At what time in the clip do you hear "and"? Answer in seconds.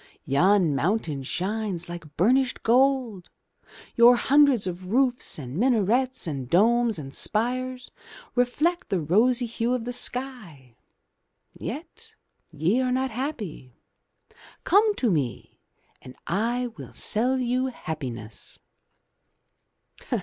5.37-5.55, 6.25-6.49, 6.97-7.13, 16.01-16.15